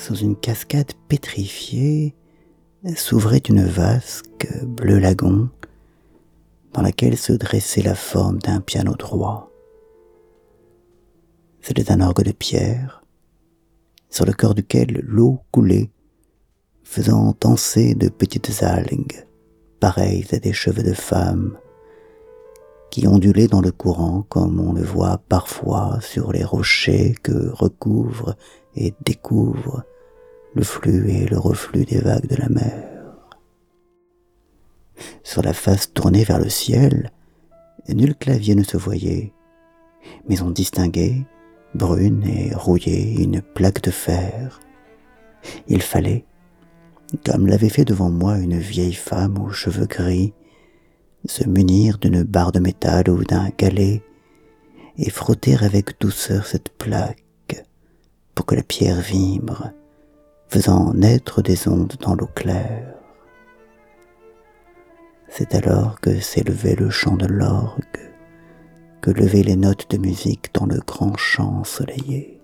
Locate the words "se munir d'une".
51.26-52.22